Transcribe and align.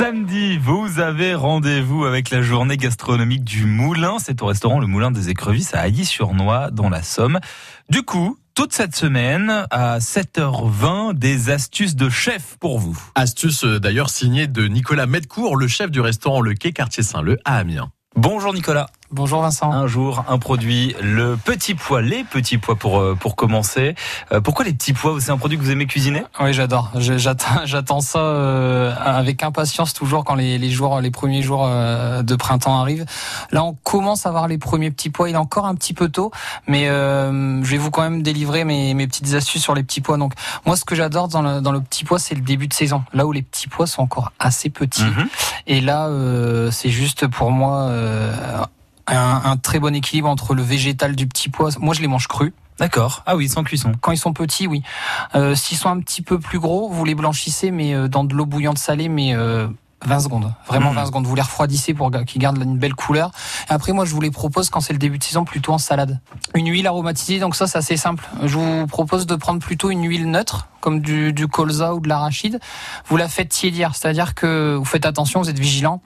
Samedi, 0.00 0.56
vous 0.56 0.98
avez 0.98 1.34
rendez-vous 1.34 2.06
avec 2.06 2.30
la 2.30 2.40
journée 2.40 2.78
gastronomique 2.78 3.44
du 3.44 3.66
Moulin. 3.66 4.16
C'est 4.18 4.40
au 4.40 4.46
restaurant 4.46 4.78
Le 4.78 4.86
Moulin 4.86 5.10
des 5.10 5.28
Écrevisses 5.28 5.74
à 5.74 5.80
Ailly-sur-Noix, 5.80 6.70
dans 6.70 6.88
la 6.88 7.02
Somme. 7.02 7.38
Du 7.90 8.02
coup, 8.02 8.38
toute 8.54 8.72
cette 8.72 8.96
semaine, 8.96 9.66
à 9.70 9.98
7h20, 9.98 11.12
des 11.12 11.50
astuces 11.50 11.96
de 11.96 12.08
chef 12.08 12.56
pour 12.58 12.78
vous. 12.78 12.98
Astuces 13.14 13.64
euh, 13.64 13.78
d'ailleurs 13.78 14.08
signées 14.08 14.46
de 14.46 14.68
Nicolas 14.68 15.04
Medcourt, 15.04 15.54
le 15.54 15.68
chef 15.68 15.90
du 15.90 16.00
restaurant 16.00 16.40
Le 16.40 16.54
Quai 16.54 16.72
Quartier 16.72 17.02
Saint-Leu 17.02 17.36
à 17.44 17.58
Amiens. 17.58 17.92
Bonjour 18.16 18.54
Nicolas. 18.54 18.86
Bonjour 19.12 19.42
Vincent. 19.42 19.72
Un 19.72 19.88
jour, 19.88 20.24
un 20.28 20.38
produit, 20.38 20.94
le 21.02 21.36
petit 21.36 21.74
pois, 21.74 22.00
les 22.00 22.22
petits 22.22 22.58
pois 22.58 22.76
pour 22.76 23.00
euh, 23.00 23.16
pour 23.18 23.34
commencer. 23.34 23.96
Euh, 24.30 24.40
pourquoi 24.40 24.64
les 24.64 24.72
petits 24.72 24.92
pois 24.92 25.20
C'est 25.20 25.32
un 25.32 25.36
produit 25.36 25.58
que 25.58 25.64
vous 25.64 25.72
aimez 25.72 25.86
cuisiner? 25.86 26.22
Oui, 26.38 26.52
j'adore. 26.52 26.92
J'attends, 26.94 27.46
j'attends 27.64 28.00
ça 28.02 28.20
euh, 28.20 28.94
avec 29.04 29.42
impatience 29.42 29.94
toujours 29.94 30.24
quand 30.24 30.36
les, 30.36 30.58
les 30.58 30.70
jours, 30.70 31.00
les 31.00 31.10
premiers 31.10 31.42
jours 31.42 31.66
de 31.66 32.36
printemps 32.36 32.80
arrivent. 32.80 33.04
Là, 33.50 33.64
on 33.64 33.74
commence 33.82 34.26
à 34.26 34.30
voir 34.30 34.46
les 34.46 34.58
premiers 34.58 34.92
petits 34.92 35.10
pois. 35.10 35.28
Il 35.28 35.34
est 35.34 35.38
encore 35.38 35.66
un 35.66 35.74
petit 35.74 35.92
peu 35.92 36.08
tôt, 36.08 36.30
mais 36.68 36.84
je 36.86 37.68
vais 37.68 37.78
vous 37.78 37.90
quand 37.90 38.02
même 38.02 38.22
délivrer 38.22 38.62
mes, 38.62 38.94
mes 38.94 39.08
petites 39.08 39.34
astuces 39.34 39.62
sur 39.62 39.74
les 39.74 39.82
petits 39.82 40.00
pois. 40.00 40.18
Donc, 40.18 40.34
moi, 40.66 40.76
ce 40.76 40.84
que 40.84 40.94
j'adore 40.94 41.26
dans 41.26 41.42
le, 41.42 41.60
dans 41.60 41.72
le 41.72 41.80
petit 41.80 42.04
pois, 42.04 42.20
c'est 42.20 42.36
le 42.36 42.42
début 42.42 42.68
de 42.68 42.74
saison, 42.74 43.02
là 43.12 43.26
où 43.26 43.32
les 43.32 43.42
petits 43.42 43.66
pois 43.66 43.88
sont 43.88 44.02
encore 44.02 44.30
assez 44.38 44.70
petits. 44.70 45.02
Mhm. 45.02 45.28
Et 45.66 45.80
là, 45.80 46.08
c'est 46.70 46.90
juste 46.90 47.26
pour 47.26 47.50
moi 47.50 47.90
un, 49.44 49.56
très 49.56 49.78
bon 49.78 49.94
équilibre 49.94 50.28
entre 50.28 50.54
le 50.54 50.62
végétal 50.62 51.16
du 51.16 51.26
petit 51.26 51.48
pois. 51.48 51.70
Moi, 51.80 51.94
je 51.94 52.00
les 52.00 52.08
mange 52.08 52.28
crus. 52.28 52.52
D'accord. 52.78 53.22
Ah 53.26 53.36
oui, 53.36 53.48
sans 53.48 53.62
cuisson. 53.62 53.92
Quand 54.00 54.12
ils 54.12 54.18
sont 54.18 54.32
petits, 54.32 54.66
oui. 54.66 54.82
Euh, 55.34 55.54
S'ils 55.54 55.76
sont 55.76 55.90
un 55.90 56.00
petit 56.00 56.22
peu 56.22 56.38
plus 56.38 56.58
gros, 56.58 56.88
vous 56.88 57.04
les 57.04 57.14
blanchissez, 57.14 57.70
mais 57.70 57.94
euh, 57.94 58.08
dans 58.08 58.24
de 58.24 58.34
l'eau 58.34 58.46
bouillante 58.46 58.78
salée, 58.78 59.10
mais 59.10 59.34
euh, 59.34 59.68
20 60.06 60.20
secondes, 60.20 60.54
vraiment 60.66 60.92
20 60.92 61.02
mmh. 61.02 61.06
secondes. 61.06 61.26
Vous 61.26 61.34
les 61.34 61.42
refroidissez 61.42 61.92
pour 61.92 62.10
qu'ils 62.26 62.40
gardent 62.40 62.62
une 62.62 62.78
belle 62.78 62.94
couleur. 62.94 63.32
Et 63.68 63.72
après, 63.72 63.92
moi, 63.92 64.06
je 64.06 64.14
vous 64.14 64.20
les 64.22 64.30
propose 64.30 64.70
quand 64.70 64.80
c'est 64.80 64.94
le 64.94 64.98
début 64.98 65.18
de 65.18 65.24
saison 65.24 65.44
plutôt 65.44 65.72
en 65.72 65.78
salade. 65.78 66.20
Une 66.54 66.70
huile 66.70 66.86
aromatisée, 66.86 67.38
donc 67.38 67.54
ça, 67.54 67.66
c'est 67.66 67.78
assez 67.78 67.98
simple. 67.98 68.26
Je 68.42 68.56
vous 68.56 68.86
propose 68.86 69.26
de 69.26 69.36
prendre 69.36 69.60
plutôt 69.60 69.90
une 69.90 70.04
huile 70.04 70.30
neutre, 70.30 70.68
comme 70.80 71.00
du, 71.00 71.32
du 71.32 71.46
colza 71.48 71.94
ou 71.94 72.00
de 72.00 72.08
l'arachide. 72.08 72.58
Vous 73.06 73.16
la 73.16 73.28
faites 73.28 73.48
tiédir, 73.48 73.94
c'est-à-dire 73.94 74.34
que 74.34 74.76
vous 74.76 74.84
faites 74.84 75.06
attention, 75.06 75.40
vous 75.40 75.50
êtes 75.50 75.58
vigilant. 75.58 76.00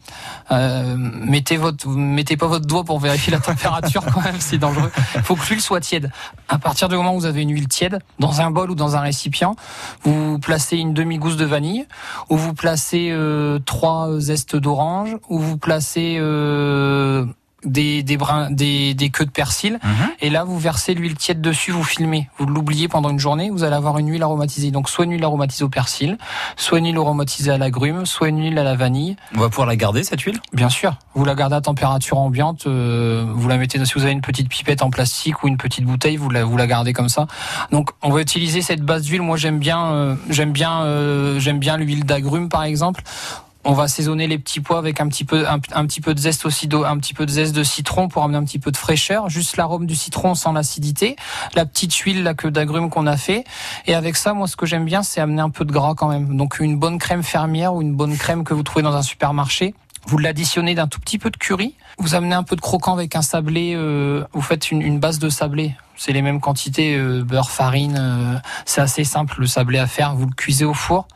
Euh, 0.51 0.97
mettez 0.99 1.57
votre, 1.57 1.89
mettez 1.89 2.37
pas 2.37 2.47
votre 2.47 2.67
doigt 2.67 2.85
pour 2.85 2.99
vérifier 3.01 3.33
la 3.33 3.41
température 3.41 4.05
quand 4.13 4.23
même, 4.23 4.41
c'est 4.41 4.59
dangereux. 4.59 4.91
Il 5.15 5.23
faut 5.23 5.37
que 5.37 5.47
l'huile 5.49 5.61
soit 5.61 5.81
tiède. 5.81 6.11
À 6.49 6.59
partir 6.59 6.89
du 6.89 6.97
moment 6.97 7.15
où 7.15 7.21
vous 7.21 7.27
avez 7.27 7.43
une 7.43 7.53
huile 7.53 7.69
tiède, 7.69 7.99
dans 8.19 8.41
un 8.41 8.51
bol 8.51 8.71
ou 8.71 8.75
dans 8.75 8.97
un 8.97 9.01
récipient, 9.01 9.57
vous 10.03 10.39
placez 10.39 10.77
une 10.77 10.95
demi-gousse 10.95 11.37
de 11.37 11.45
vanille, 11.45 11.87
ou 12.29 12.37
vous 12.37 12.55
placez 12.55 13.11
euh, 13.11 13.59
trois 13.65 14.19
zestes 14.19 14.57
d'orange 14.57 15.17
où 15.29 15.39
vous 15.39 15.59
placez 15.59 16.17
euh, 16.19 17.27
des, 17.75 18.03
des, 18.03 18.17
brins, 18.17 18.51
des, 18.51 18.95
des 18.95 19.11
queues 19.11 19.27
de 19.27 19.31
persil. 19.31 19.79
Mhm. 19.83 20.09
Et 20.21 20.31
là, 20.31 20.45
vous 20.45 20.59
versez 20.59 20.95
l'huile 20.95 21.17
tiède 21.17 21.41
dessus, 21.43 21.73
vous 21.73 21.85
filmez. 21.85 22.31
Vous 22.39 22.47
l'oubliez 22.47 22.89
pendant 22.89 23.11
une 23.11 23.19
journée, 23.19 23.51
vous 23.51 23.65
allez 23.65 23.77
avoir 23.77 23.99
une 23.99 24.09
huile 24.09 24.23
aromatisée. 24.23 24.71
Donc, 24.71 24.89
soit 24.89 25.05
une 25.05 25.13
huile 25.13 25.25
aromatisée 25.25 25.65
au 25.65 25.69
persil, 25.69 26.17
soit 26.57 26.79
une 26.79 26.87
huile 26.87 26.97
aromatisée 26.97 27.51
à 27.51 27.59
l'agrume, 27.59 28.07
soit 28.07 28.29
une 28.29 28.41
huile 28.41 28.59
à 28.59 28.65
la 28.65 28.77
vanille. 28.77 29.17
On 29.37 29.41
va 29.41 29.49
pouvoir 29.49 29.67
la 29.67 29.77
garder, 29.77 30.05
cette 30.05 30.23
huile? 30.23 30.41
Bien 30.53 30.71
sûr. 30.71 30.97
Vous 31.15 31.25
la 31.25 31.35
gardez 31.35 31.57
à 31.57 31.61
température 31.61 32.19
ambiante. 32.19 32.67
Euh, 32.67 33.27
vous 33.35 33.49
la 33.49 33.59
mettez, 33.59 33.85
si 33.85 33.95
vous 33.95 34.03
avez 34.03 34.13
une 34.13 34.21
petite 34.21 34.49
pipette 34.49 34.83
en 34.83 34.91
plastique 34.91 35.43
ou 35.43 35.49
une 35.49 35.59
petite 35.59 35.85
bouteille, 35.85 36.17
vous 36.17 36.31
la, 36.31 36.45
vous 36.45 36.57
la 36.57 36.67
gardez 36.67 36.93
comme 36.93 37.09
ça. 37.09 37.27
Donc, 37.73 37.91
on 38.03 38.11
va 38.11 38.21
utiliser 38.21 38.63
cette 38.63 38.83
base 38.83 39.03
d'huile. 39.03 39.23
Moi, 39.23 39.37
j'aime 39.37 39.59
bien, 39.59 39.87
euh, 39.87 40.15
j'aime 40.31 40.53
bien, 40.53 40.83
euh, 40.83 41.41
j'aime 41.41 41.59
bien 41.59 41.77
l'huile 41.77 42.05
d'agrume, 42.05 42.49
par 42.49 42.63
exemple. 42.63 43.03
On 43.65 43.73
va 43.73 43.85
assaisonner 43.85 44.27
les 44.27 44.39
petits 44.39 44.61
pois 44.61 44.79
avec 44.79 45.01
un 45.01 45.09
petit 45.09 45.25
peu 45.25 45.49
un, 45.49 45.59
petit 45.59 46.01
peu 46.01 46.15
de 46.15 46.19
zeste 46.19 46.45
aussi 46.45 46.69
d'eau, 46.69 46.85
un 46.85 46.99
petit 46.99 47.15
peu 47.15 47.25
de 47.25 47.31
zeste 47.31 47.55
de 47.55 47.63
citron 47.63 48.09
pour 48.09 48.23
amener 48.23 48.39
un 48.39 48.45
petit 48.45 48.59
peu 48.59 48.71
de 48.71 48.77
fraîcheur, 48.77 49.31
juste 49.31 49.57
l'arôme 49.57 49.87
du 49.87 49.95
citron 49.95 50.35
sans 50.35 50.53
l'acidité, 50.53 51.17
la 51.55 51.65
petite 51.65 51.95
huile 51.95 52.23
la 52.23 52.35
queue 52.35 52.51
d'agrumes 52.51 52.91
qu'on 52.91 53.07
a 53.07 53.17
fait 53.17 53.45
et 53.87 53.95
avec 53.95 54.17
ça 54.17 54.35
moi 54.35 54.47
ce 54.49 54.57
que 54.57 54.67
j'aime 54.67 54.85
bien 54.85 55.03
c'est 55.03 55.21
amener 55.21 55.41
un 55.41 55.51
peu 55.51 55.65
de 55.65 55.73
gras 55.73 55.95
quand 55.95 56.09
même. 56.09 56.37
Donc 56.37 56.61
une 56.61 56.79
bonne 56.79 56.99
crème 56.99 57.23
fermière 57.23 57.75
ou 57.75 57.83
une 57.83 57.95
bonne 57.95 58.17
crème 58.17 58.45
que 58.45 58.53
vous 58.53 58.63
trouvez 58.63 58.83
dans 58.83 58.97
un 58.97 59.03
supermarché. 59.03 59.75
Vous 60.07 60.19
l'additionnez 60.19 60.75
d'un 60.75 60.87
tout 60.87 61.01
petit 61.01 61.19
peu 61.19 61.31
de 61.31 61.37
curry. 61.37 61.75
Vous 61.99 62.15
amenez 62.15 62.35
un 62.35 62.43
peu 62.43 62.57
de 62.57 62.61
croquant 62.61 62.93
avec 62.93 63.17
un 63.17 63.23
sablé. 63.23 63.73
Euh, 63.75 64.25
vous 64.33 64.43
faites 64.43 64.71
une, 64.71 64.99
base 64.99 65.19
de 65.19 65.29
sablé. 65.29 65.75
C'est 65.97 66.13
les 66.13 66.23
mêmes 66.23 66.41
quantités, 66.41 66.97
euh, 66.97 67.23
beurre, 67.23 67.51
farine. 67.51 67.99
Euh, 67.99 68.39
c'est 68.65 68.81
assez 68.81 69.05
simple 69.05 69.41
le 69.41 69.47
sablé 69.47 69.79
à 69.79 69.87
faire. 69.87 70.15
Vous 70.15 70.27
le 70.27 70.35
cuisez 70.35 70.65
au 70.65 70.75
four. 70.75 71.07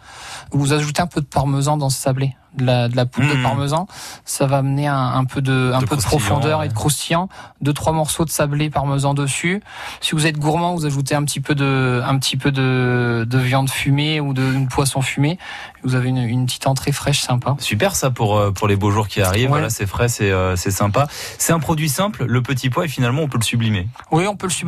Vous 0.50 0.72
ajoutez 0.72 1.02
un 1.02 1.06
peu 1.06 1.20
de 1.20 1.26
parmesan 1.26 1.76
dans 1.76 1.90
ce 1.90 2.00
sablé 2.00 2.34
de 2.58 2.64
la, 2.64 2.88
de 2.88 2.96
la 2.96 3.06
poudre 3.06 3.28
de 3.28 3.34
mmh. 3.34 3.42
parmesan. 3.42 3.86
Ça 4.24 4.46
va 4.46 4.58
amener 4.58 4.86
un, 4.86 4.96
un 4.96 5.24
peu 5.24 5.40
de, 5.40 5.72
un 5.74 5.82
peu 5.82 5.96
de 5.96 6.02
profondeur 6.02 6.62
et 6.62 6.68
de 6.68 6.72
croustillant. 6.72 7.28
Deux, 7.60 7.72
trois 7.72 7.92
morceaux 7.92 8.24
de 8.24 8.30
sablé 8.30 8.70
parmesan 8.70 9.14
dessus. 9.14 9.62
Si 10.00 10.14
vous 10.14 10.26
êtes 10.26 10.38
gourmand, 10.38 10.74
vous 10.74 10.86
ajoutez 10.86 11.14
un 11.14 11.24
petit 11.24 11.40
peu 11.40 11.54
de, 11.54 12.02
un 12.04 12.18
petit 12.18 12.36
peu 12.36 12.50
de, 12.50 13.26
de 13.28 13.38
viande 13.38 13.70
fumée 13.70 14.20
ou 14.20 14.32
de 14.32 14.66
poisson 14.70 15.02
fumé. 15.02 15.38
Vous 15.84 15.94
avez 15.94 16.08
une, 16.08 16.18
une, 16.18 16.46
petite 16.46 16.66
entrée 16.66 16.92
fraîche 16.92 17.20
sympa. 17.20 17.56
Super 17.60 17.94
ça 17.94 18.10
pour, 18.10 18.36
euh, 18.36 18.50
pour 18.50 18.66
les 18.66 18.76
beaux 18.76 18.90
jours 18.90 19.08
qui 19.08 19.22
arrivent. 19.22 19.48
Voilà, 19.48 19.70
c'est 19.70 19.86
frais, 19.86 20.08
c'est, 20.08 20.30
euh, 20.30 20.56
c'est 20.56 20.70
sympa. 20.70 21.06
C'est 21.38 21.52
un 21.52 21.60
produit 21.60 21.88
simple, 21.88 22.24
le 22.24 22.42
petit 22.42 22.70
pois, 22.70 22.86
et 22.86 22.88
finalement, 22.88 23.22
on 23.22 23.28
peut 23.28 23.38
le 23.38 23.44
sublimer. 23.44 23.88
Oui, 24.10 24.26
on 24.26 24.36
peut 24.36 24.46
le 24.46 24.52
sublimer. 24.52 24.67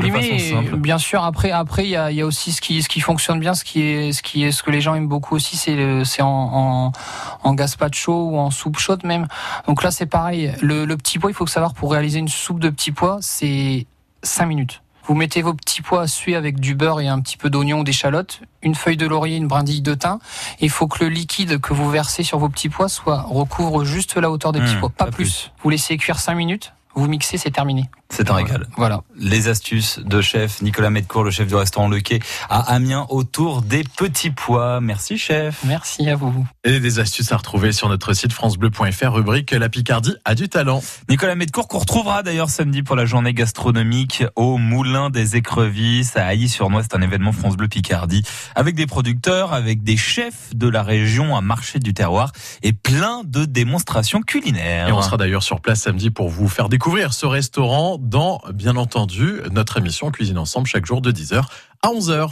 Bien 0.77 0.99
sûr, 0.99 1.23
après, 1.23 1.51
après, 1.51 1.85
il 1.85 1.91
y 1.91 1.97
a, 1.97 2.11
y 2.11 2.21
a 2.21 2.27
aussi 2.27 2.53
ce 2.53 2.61
qui, 2.61 2.83
ce 2.83 2.89
qui 2.89 3.01
fonctionne 3.01 3.41
bien, 3.41 3.55
ce 3.55 3.65
qui 3.65 3.83
est, 3.83 4.13
ce 4.13 4.23
qui 4.23 4.45
est, 4.45 4.53
ce 4.53 4.63
que 4.63 4.71
les 4.71 4.81
gens 4.81 4.95
aiment 4.95 5.09
beaucoup 5.09 5.35
aussi, 5.35 5.57
c'est, 5.57 6.05
c'est 6.05 6.23
en, 6.23 6.29
en, 6.29 6.93
en 7.43 7.57
chaud 7.93 8.31
ou 8.31 8.39
en 8.39 8.51
soupe 8.51 8.79
chaude 8.79 9.05
même. 9.05 9.27
Donc 9.67 9.83
là, 9.83 9.91
c'est 9.91 10.07
pareil. 10.07 10.53
Le, 10.61 10.87
petit 10.97 11.19
pois, 11.19 11.31
il 11.31 11.35
faut 11.35 11.47
savoir 11.47 11.75
pour 11.75 11.93
réaliser 11.93 12.19
une 12.19 12.29
soupe 12.29 12.61
de 12.61 12.71
petits 12.71 12.93
pois, 12.93 13.19
c'est 13.21 13.87
5 14.23 14.47
minutes. 14.47 14.83
Vous 15.05 15.15
mettez 15.15 15.43
vos 15.43 15.55
petits 15.55 15.83
pois 15.83 16.03
à 16.03 16.07
suer 16.07 16.37
avec 16.37 16.61
du 16.61 16.75
beurre 16.75 17.01
et 17.01 17.09
un 17.09 17.21
petit 17.21 17.37
peu 17.37 17.51
d'oignon 17.51 17.81
ou 17.81 17.85
d'échalote, 17.85 18.43
une 18.63 18.75
feuille 18.75 18.97
de 18.97 19.07
laurier, 19.07 19.37
une 19.37 19.49
brindille 19.49 19.83
de 19.83 19.95
thym. 19.95 20.19
Il 20.61 20.71
faut 20.71 20.87
que 20.87 21.03
le 21.03 21.11
liquide 21.11 21.61
que 21.61 21.75
vous 21.75 21.91
versez 21.91 22.23
sur 22.23 22.39
vos 22.39 22.49
petits 22.49 22.69
pois 22.69 22.89
soit 22.89 23.23
recouvre 23.23 23.85
juste 23.85 24.17
la 24.17 24.31
hauteur 24.31 24.53
des 24.53 24.61
petits 24.61 24.77
mmh, 24.77 24.81
pois, 24.81 24.91
pas, 24.91 25.07
plus. 25.07 25.51
Vous 25.63 25.71
laissez 25.71 25.97
cuire 25.97 26.21
5 26.21 26.35
minutes, 26.35 26.75
vous 26.95 27.09
mixez, 27.09 27.39
c'est 27.39 27.51
terminé. 27.51 27.89
C'est 28.09 28.31
un 28.31 28.35
régal. 28.35 28.67
Voilà. 28.77 29.03
Les 29.23 29.49
astuces 29.49 29.99
de 29.99 30.23
chef 30.23 30.63
Nicolas 30.63 30.89
Medcourt, 30.89 31.25
le 31.25 31.31
chef 31.31 31.47
du 31.47 31.55
restaurant 31.55 31.89
Le 31.89 32.01
Quai 32.01 32.21
à 32.49 32.73
Amiens 32.73 33.05
autour 33.11 33.61
des 33.61 33.85
petits 33.85 34.31
pois. 34.31 34.81
Merci 34.81 35.19
chef. 35.19 35.61
Merci 35.65 36.09
à 36.09 36.17
vous. 36.17 36.47
Et 36.65 36.81
des 36.81 37.01
astuces 37.01 37.31
à 37.31 37.37
retrouver 37.37 37.73
sur 37.73 37.91
notre 37.91 38.15
site 38.15 38.33
francebleu.fr 38.33 39.13
rubrique 39.13 39.51
La 39.51 39.69
Picardie 39.69 40.17
a 40.25 40.35
du 40.35 40.49
talent. 40.49 40.83
Nicolas 41.11 41.35
Medcourt 41.35 41.69
qu'on 41.69 41.81
retrouvera 41.81 42.23
d'ailleurs 42.23 42.49
samedi 42.49 42.83
pour 42.83 42.97
la 42.97 43.05
journée 43.05 43.35
gastronomique 43.35 44.25
au 44.37 44.57
Moulin 44.57 45.11
des 45.11 45.37
Écrevisses 45.37 46.17
à 46.17 46.25
Ailly-sur-Noix. 46.25 46.83
C'est 46.83 46.97
un 46.97 47.03
événement 47.03 47.33
France 47.33 47.59
Bleu 47.59 47.69
Picardie 47.69 48.23
avec 48.55 48.75
des 48.75 48.87
producteurs, 48.87 49.53
avec 49.53 49.83
des 49.83 49.99
chefs 49.99 50.55
de 50.55 50.67
la 50.67 50.83
région, 50.83 51.37
un 51.37 51.43
marché 51.43 51.79
du 51.79 51.93
terroir 51.93 52.33
et 52.63 52.73
plein 52.73 53.21
de 53.27 53.45
démonstrations 53.45 54.23
culinaires. 54.23 54.89
Et 54.89 54.93
on 54.93 55.03
sera 55.03 55.19
d'ailleurs 55.19 55.43
sur 55.43 55.61
place 55.61 55.83
samedi 55.83 56.09
pour 56.09 56.31
vous 56.31 56.49
faire 56.49 56.71
découvrir 56.71 57.13
ce 57.13 57.27
restaurant 57.27 57.99
dans, 58.01 58.41
bien 58.55 58.79
notre 59.51 59.79
émission 59.79 60.11
Cuisine 60.11 60.39
Ensemble 60.39 60.67
chaque 60.67 60.87
jour 60.87 61.01
de 61.01 61.13
10h 61.13 61.43
à 61.83 61.89
11h. 61.89 62.31